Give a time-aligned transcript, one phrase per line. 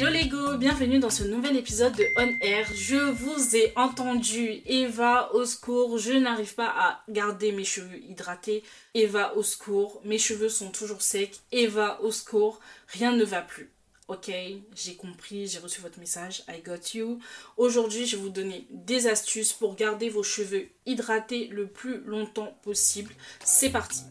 [0.00, 2.68] Hello les go, bienvenue dans ce nouvel épisode de On Air.
[2.72, 8.62] Je vous ai entendu, Eva au secours, je n'arrive pas à garder mes cheveux hydratés.
[8.94, 11.40] Eva au secours, mes cheveux sont toujours secs.
[11.50, 13.72] Eva au secours, rien ne va plus.
[14.06, 14.30] Ok,
[14.76, 17.18] j'ai compris, j'ai reçu votre message, I got you.
[17.56, 22.56] Aujourd'hui, je vais vous donner des astuces pour garder vos cheveux hydratés le plus longtemps
[22.62, 23.12] possible.
[23.44, 24.02] C'est parti.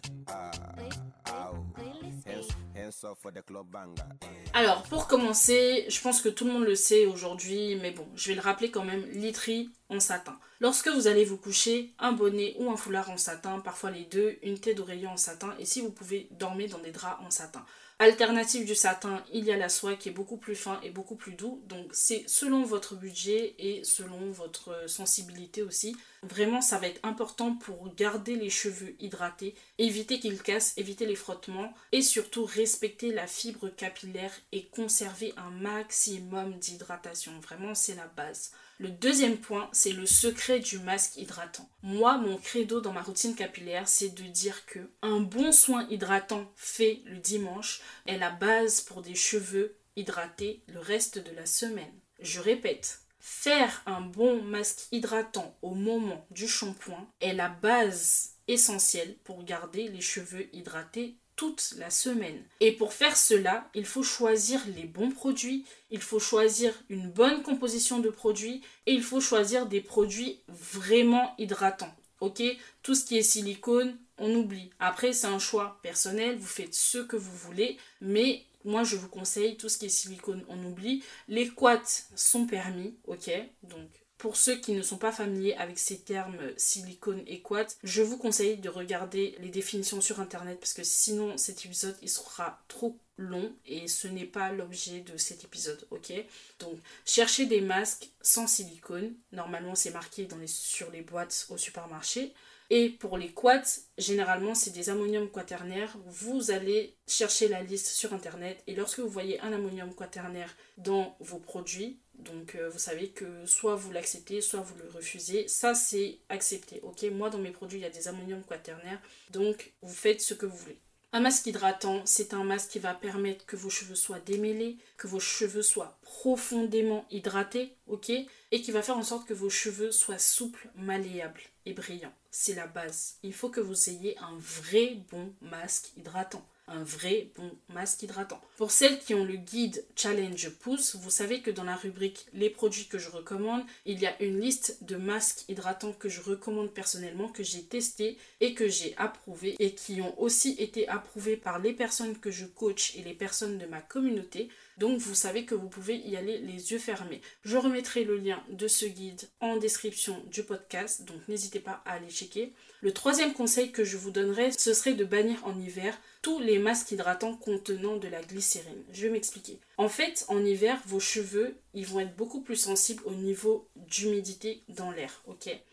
[4.53, 8.29] Alors, pour commencer, je pense que tout le monde le sait aujourd'hui, mais bon, je
[8.29, 10.37] vais le rappeler quand même, literie en satin.
[10.59, 14.37] Lorsque vous allez vous coucher, un bonnet ou un foulard en satin, parfois les deux,
[14.41, 17.63] une tête d'oreiller en satin, et si vous pouvez dormir dans des draps en satin.
[17.99, 21.15] Alternative du satin, il y a la soie qui est beaucoup plus fin et beaucoup
[21.15, 21.63] plus doux.
[21.65, 25.97] Donc c'est selon votre budget et selon votre sensibilité aussi.
[26.21, 31.15] Vraiment, ça va être important pour garder les cheveux hydratés, éviter qu'ils cassent, éviter les
[31.15, 37.39] frottements et surtout respecter la fibre capillaire et conserver un maximum d'hydratation.
[37.39, 38.51] Vraiment, c'est la base.
[38.79, 41.67] Le deuxième point, c'est le secret du masque hydratant.
[41.81, 46.51] Moi, mon credo dans ma routine capillaire, c'est de dire que un bon soin hydratant
[46.55, 51.93] fait le dimanche est la base pour des cheveux hydratés le reste de la semaine.
[52.19, 59.17] Je répète, faire un bon masque hydratant au moment du shampoing est la base essentielle
[59.23, 62.43] pour garder les cheveux hydratés toute la semaine.
[62.59, 67.43] Et pour faire cela, il faut choisir les bons produits, il faut choisir une bonne
[67.43, 71.95] composition de produits et il faut choisir des produits vraiment hydratants.
[72.19, 72.41] Ok?
[72.81, 74.71] Tout ce qui est silicone, on oublie.
[74.79, 79.07] Après, c'est un choix personnel, vous faites ce que vous voulez, mais moi je vous
[79.07, 81.03] conseille tout ce qui est silicone, on oublie.
[81.27, 81.83] Les quats
[82.15, 83.29] sont permis, ok?
[83.61, 88.01] Donc pour ceux qui ne sont pas familiers avec ces termes silicone et quat, je
[88.01, 92.97] vous conseille de regarder les définitions sur internet parce que sinon cet épisode sera trop
[93.17, 96.13] long et ce n'est pas l'objet de cet épisode, ok?
[96.59, 102.33] Donc cherchez des masques sans silicone, normalement c'est marqué sur les boîtes au supermarché.
[102.69, 103.61] Et pour les quats,
[103.97, 105.95] généralement c'est des ammonium quaternaires.
[106.05, 111.15] Vous allez chercher la liste sur internet et lorsque vous voyez un ammonium quaternaire dans
[111.21, 115.47] vos produits, donc euh, vous savez que soit vous l'acceptez, soit vous le refusez.
[115.47, 116.81] Ça c'est accepté.
[116.83, 119.01] Ok, moi dans mes produits il y a des ammonium quaternaires.
[119.31, 120.79] Donc vous faites ce que vous voulez.
[121.13, 125.07] Un masque hydratant, c'est un masque qui va permettre que vos cheveux soient démêlés, que
[125.07, 128.11] vos cheveux soient profondément hydratés, ok?
[128.51, 132.13] Et qui va faire en sorte que vos cheveux soient souples, malléables et brillants.
[132.31, 133.17] C'est la base.
[133.23, 138.41] Il faut que vous ayez un vrai bon masque hydratant un vrai bon masque hydratant.
[138.57, 142.49] Pour celles qui ont le guide Challenge Pouce, vous savez que dans la rubrique les
[142.49, 146.73] produits que je recommande, il y a une liste de masques hydratants que je recommande
[146.73, 151.59] personnellement, que j'ai testé et que j'ai approuvé et qui ont aussi été approuvés par
[151.59, 154.49] les personnes que je coach et les personnes de ma communauté.
[154.77, 157.21] Donc vous savez que vous pouvez y aller les yeux fermés.
[157.43, 161.93] Je remettrai le lien de ce guide en description du podcast, donc n'hésitez pas à
[161.93, 162.53] aller checker.
[162.81, 166.59] Le troisième conseil que je vous donnerai, ce serait de bannir en hiver tous les
[166.59, 168.83] masques hydratants contenant de la glycérine.
[168.91, 169.59] Je vais m'expliquer.
[169.77, 174.63] En fait, en hiver, vos cheveux, ils vont être beaucoup plus sensibles au niveau d'humidité
[174.69, 175.23] dans l'air,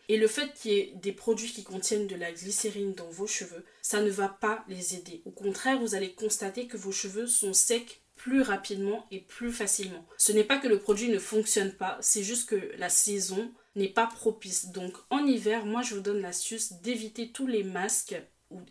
[0.09, 3.27] Et le fait qu'il y ait des produits qui contiennent de la glycérine dans vos
[3.27, 5.21] cheveux, ça ne va pas les aider.
[5.25, 10.05] Au contraire, vous allez constater que vos cheveux sont secs plus rapidement et plus facilement.
[10.17, 13.89] Ce n'est pas que le produit ne fonctionne pas, c'est juste que la saison n'est
[13.89, 14.67] pas propice.
[14.67, 18.15] Donc en hiver, moi je vous donne l'astuce d'éviter tous les masques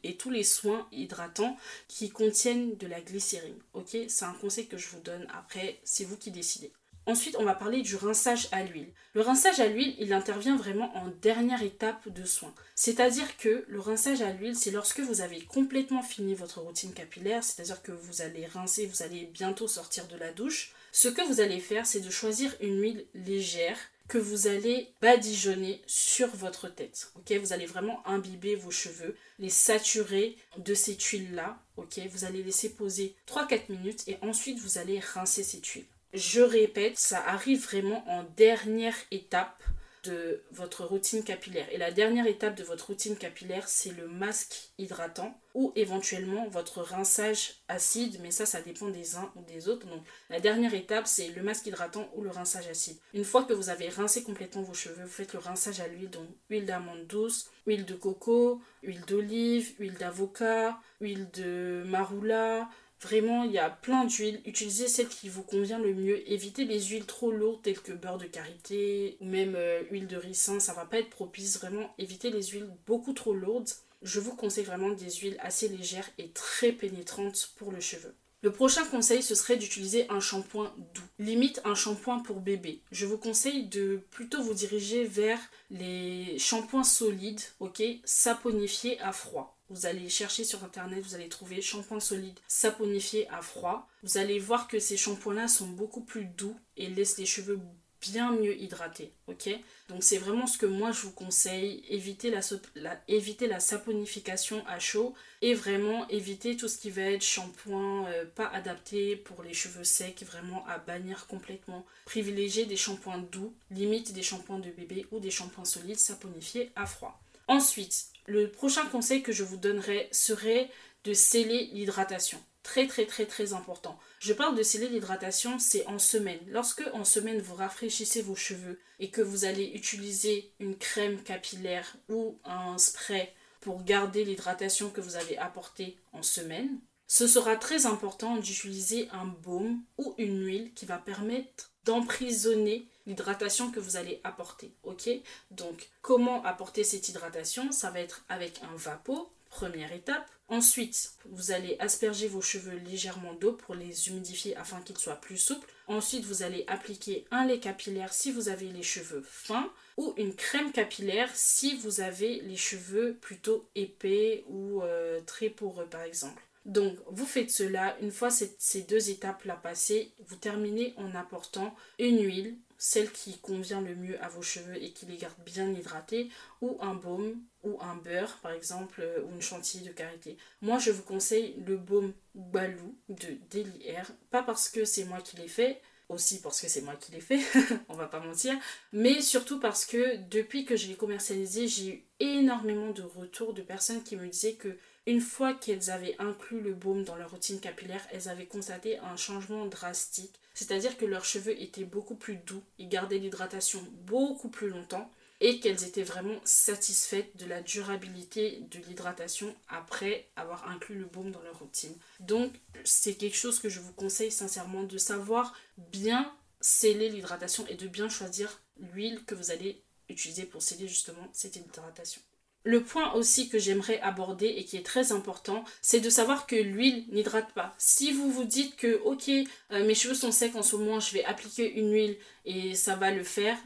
[0.03, 1.57] et tous les soins hydratants
[1.89, 3.59] qui contiennent de la glycérine.
[3.75, 5.27] Ok, c'est un conseil que je vous donne.
[5.35, 6.73] Après, c'est vous qui décidez.
[7.07, 8.89] Ensuite, on va parler du rinçage à l'huile.
[9.13, 12.55] Le rinçage à l'huile, il intervient vraiment en dernière étape de soin.
[12.75, 17.45] C'est-à-dire que le rinçage à l'huile, c'est lorsque vous avez complètement fini votre routine capillaire,
[17.45, 20.73] c'est-à-dire que vous allez rincer, vous allez bientôt sortir de la douche.
[20.93, 23.79] Ce que vous allez faire, c'est de choisir une huile légère
[24.09, 27.11] que vous allez badigeonner sur votre tête.
[27.17, 31.59] Ok, vous allez vraiment imbiber vos cheveux, les saturer de cette huile-là.
[31.77, 35.87] Ok, vous allez laisser poser 3-4 minutes et ensuite vous allez rincer cette huile.
[36.15, 39.61] Je répète, ça arrive vraiment en dernière étape
[40.05, 41.67] de votre routine capillaire.
[41.73, 46.83] Et la dernière étape de votre routine capillaire, c'est le masque hydratant ou éventuellement votre
[46.83, 49.87] rinçage acide, mais ça, ça dépend des uns ou des autres.
[49.87, 52.99] Donc, la dernière étape, c'est le masque hydratant ou le rinçage acide.
[53.13, 56.11] Une fois que vous avez rincé complètement vos cheveux, vous faites le rinçage à l'huile,
[56.11, 62.69] donc huile d'amande douce, huile de coco, huile d'olive, huile d'avocat, huile de marula,
[63.05, 64.41] Vraiment, il y a plein d'huiles.
[64.47, 66.27] Utilisez celle qui vous convient le mieux.
[66.31, 70.17] Évitez les huiles trop lourdes telles que beurre de karité ou même euh, huile de
[70.17, 70.59] ricin.
[70.59, 71.59] Ça va pas être propice.
[71.59, 73.69] Vraiment, évitez les huiles beaucoup trop lourdes.
[74.01, 78.15] Je vous conseille vraiment des huiles assez légères et très pénétrantes pour le cheveu.
[78.41, 81.03] Le prochain conseil, ce serait d'utiliser un shampoing doux.
[81.19, 82.81] Limite un shampoing pour bébé.
[82.91, 85.41] Je vous conseille de plutôt vous diriger vers
[85.71, 89.54] les shampoings solides, ok, saponifiés à froid.
[89.75, 93.89] Vous allez chercher sur internet, vous allez trouver shampoing solide saponifié à froid.
[94.05, 97.59] Vous allez voir que ces shampoings-là sont beaucoup plus doux et laissent les cheveux
[98.01, 99.51] bien mieux hydratés, ok?
[99.89, 105.13] Donc c'est vraiment ce que moi je vous conseille, éviter la, saponification à chaud
[105.43, 109.83] et vraiment éviter tout ce qui va être shampoing euh, pas adapté pour les cheveux
[109.83, 111.85] secs, vraiment à bannir complètement.
[112.05, 116.87] Privilégier des shampoings doux, limite des shampoings de bébé ou des shampoings solides saponifiés à
[116.87, 117.21] froid.
[117.49, 120.71] Ensuite, le prochain conseil que je vous donnerai serait
[121.05, 122.43] de sceller l'hydratation.
[122.63, 123.99] Très très très très important.
[124.21, 126.41] Je parle de sceller l'hydratation, c'est en semaine.
[126.49, 131.97] Lorsque en semaine vous rafraîchissez vos cheveux et que vous allez utiliser une crème capillaire
[132.09, 133.31] ou un spray
[133.61, 139.27] pour garder l'hydratation que vous avez apportée en semaine, ce sera très important d'utiliser un
[139.27, 144.73] baume ou une huile qui va permettre d'emprisonner l'hydratation que vous allez apporter.
[144.85, 145.09] Ok?
[145.51, 147.71] Donc, comment apporter cette hydratation?
[147.73, 150.27] Ça va être avec un vapeau, première étape.
[150.49, 155.39] Ensuite, vous allez asperger vos cheveux légèrement d'eau pour les humidifier afin qu'ils soient plus
[155.39, 155.69] souples.
[155.87, 160.35] Ensuite, vous allez appliquer un lait capillaire si vous avez les cheveux fins ou une
[160.35, 166.43] crème capillaire si vous avez les cheveux plutôt épais ou euh, très poreux par exemple.
[166.65, 172.23] Donc, vous faites cela, une fois ces deux étapes-là passées, vous terminez en apportant une
[172.23, 176.31] huile, celle qui convient le mieux à vos cheveux et qui les garde bien hydratés,
[176.61, 180.37] ou un baume, ou un beurre, par exemple, euh, ou une chantilly de karité.
[180.61, 185.21] Moi, je vous conseille le baume Balou de Daily Air, pas parce que c'est moi
[185.21, 187.41] qui l'ai fait, aussi parce que c'est moi qui l'ai fait,
[187.89, 188.55] on va pas mentir,
[188.93, 193.63] mais surtout parce que depuis que je l'ai commercialisé, j'ai eu énormément de retours de
[193.63, 197.61] personnes qui me disaient que une fois qu'elles avaient inclus le baume dans leur routine
[197.61, 202.63] capillaire, elles avaient constaté un changement drastique, c'est-à-dire que leurs cheveux étaient beaucoup plus doux,
[202.79, 205.11] ils gardaient l'hydratation beaucoup plus longtemps
[205.41, 211.31] et qu'elles étaient vraiment satisfaites de la durabilité de l'hydratation après avoir inclus le baume
[211.31, 211.95] dans leur routine.
[212.21, 212.53] Donc
[212.85, 217.89] c'est quelque chose que je vous conseille sincèrement de savoir bien sceller l'hydratation et de
[217.89, 222.21] bien choisir l'huile que vous allez utiliser pour sceller justement cette hydratation.
[222.67, 226.57] Le point aussi que j'aimerais aborder et qui est très important, c'est de savoir que
[226.57, 227.75] l'huile n'hydrate pas.
[227.77, 231.13] Si vous vous dites que, ok, euh, mes cheveux sont secs en ce moment, je
[231.13, 232.17] vais appliquer une huile
[232.47, 233.59] et ça va le faire.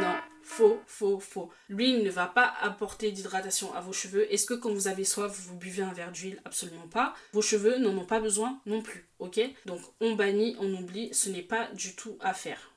[0.00, 1.50] Non, faux, faux, faux.
[1.68, 4.32] L'huile ne va pas apporter d'hydratation à vos cheveux.
[4.32, 6.40] Est-ce que quand vous avez soif, vous buvez un verre d'huile?
[6.44, 7.14] Absolument pas.
[7.32, 9.40] Vos cheveux n'en ont pas besoin non plus, ok?
[9.66, 12.72] Donc on bannit, on oublie, ce n'est pas du tout à faire.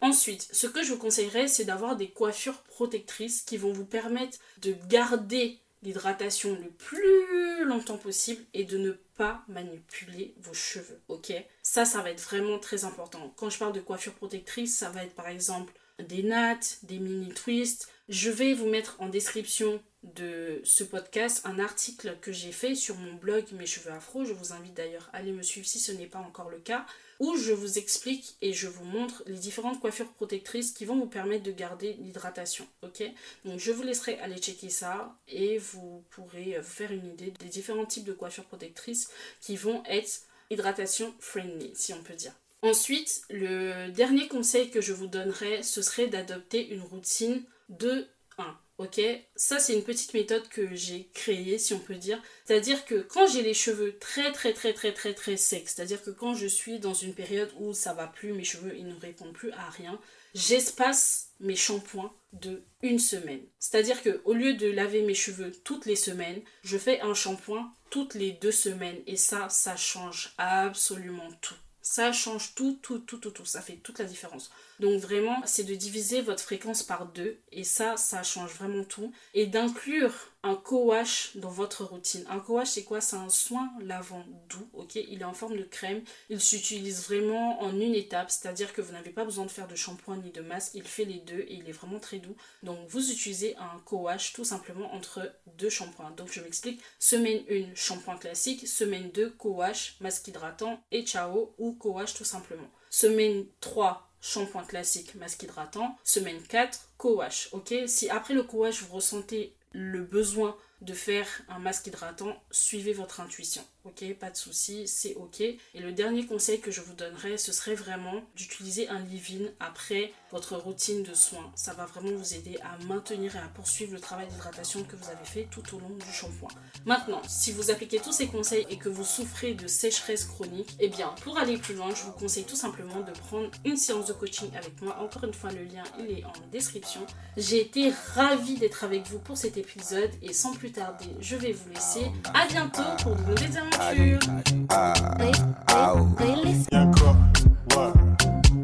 [0.00, 4.38] Ensuite, ce que je vous conseillerais, c'est d'avoir des coiffures protectrices qui vont vous permettre
[4.62, 11.32] de garder l'hydratation le plus longtemps possible et de ne pas manipuler vos cheveux, ok?
[11.62, 13.32] Ça, ça va être vraiment très important.
[13.36, 17.32] Quand je parle de coiffure protectrice, ça va être par exemple des nattes, des mini
[17.32, 17.88] twists.
[18.08, 22.96] Je vais vous mettre en description de ce podcast un article que j'ai fait sur
[22.96, 24.24] mon blog Mes cheveux afro.
[24.24, 26.84] Je vous invite d'ailleurs à aller me suivre si ce n'est pas encore le cas
[27.20, 31.06] où je vous explique et je vous montre les différentes coiffures protectrices qui vont vous
[31.06, 32.66] permettre de garder l'hydratation.
[32.82, 33.04] Ok?
[33.44, 37.46] Donc je vous laisserai aller checker ça et vous pourrez vous faire une idée des
[37.46, 39.08] différents types de coiffures protectrices
[39.40, 42.34] qui vont être hydratation friendly, si on peut dire.
[42.62, 48.06] Ensuite, le dernier conseil que je vous donnerai, ce serait d'adopter une routine de
[48.38, 48.56] 1.
[48.78, 49.00] Ok,
[49.36, 52.20] ça c'est une petite méthode que j'ai créée, si on peut dire.
[52.44, 56.10] C'est-à-dire que quand j'ai les cheveux très très très très très très secs, c'est-à-dire que
[56.10, 59.34] quand je suis dans une période où ça va plus, mes cheveux ils ne répondent
[59.34, 60.00] plus à rien,
[60.34, 63.42] j'espace mes shampoings de une semaine.
[63.58, 67.72] C'est-à-dire que au lieu de laver mes cheveux toutes les semaines, je fais un shampoing
[67.90, 71.54] toutes les deux semaines et ça, ça change absolument tout.
[71.82, 73.44] Ça change tout, tout, tout, tout, tout.
[73.44, 74.50] Ça fait toute la différence.
[74.80, 79.12] Donc vraiment, c'est de diviser votre fréquence par deux et ça, ça change vraiment tout.
[79.34, 80.12] Et d'inclure
[80.44, 82.24] un co-wash dans votre routine.
[82.28, 83.00] Un co-wash, c'est quoi?
[83.00, 84.96] C'est un soin lavant doux, ok?
[84.96, 86.02] Il est en forme de crème.
[86.30, 89.76] Il s'utilise vraiment en une étape, c'est-à-dire que vous n'avez pas besoin de faire de
[89.76, 90.72] shampoing ni de masque.
[90.74, 92.34] Il fait les deux et il est vraiment très doux.
[92.64, 96.10] Donc vous utilisez un co-wash tout simplement entre deux shampoings.
[96.16, 96.80] Donc je m'explique.
[96.98, 98.66] Semaine 1, shampoing classique.
[98.66, 102.68] Semaine 2, co-wash, masque hydratant et ciao co-wash tout simplement.
[102.90, 105.96] Semaine 3, shampoing classique, masque hydratant.
[106.04, 107.74] Semaine 4, co-wash, ok?
[107.86, 113.20] Si après le co-wash, vous ressentez le besoin de faire un masque hydratant, suivez votre
[113.20, 113.62] intuition.
[113.84, 115.40] Ok, pas de souci, c'est ok.
[115.40, 120.12] Et le dernier conseil que je vous donnerais, ce serait vraiment d'utiliser un leave-in après
[120.30, 121.50] votre routine de soins.
[121.56, 125.08] Ça va vraiment vous aider à maintenir et à poursuivre le travail d'hydratation que vous
[125.08, 126.50] avez fait tout au long du shampoing.
[126.84, 130.88] Maintenant, si vous appliquez tous ces conseils et que vous souffrez de sécheresse chronique, eh
[130.88, 134.12] bien, pour aller plus loin, je vous conseille tout simplement de prendre une séance de
[134.12, 134.98] coaching avec moi.
[135.00, 137.04] Encore une fois, le lien il est en description.
[137.36, 141.52] J'ai été ravie d'être avec vous pour cet épisode et sans plus tarder, je vais
[141.52, 142.10] vous laisser.
[142.32, 144.18] À bientôt pour de nouvelles aventures.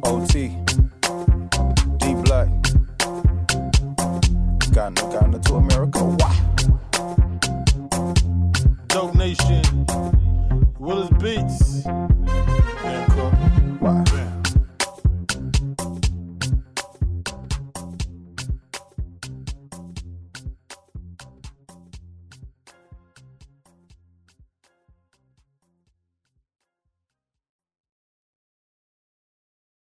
[0.05, 0.51] OT,
[1.99, 2.49] D Black,
[4.73, 6.03] Ghana, Ghana to America.
[6.03, 6.35] Wah.
[8.89, 9.63] Dope Nation,
[10.79, 11.85] Willis Beats.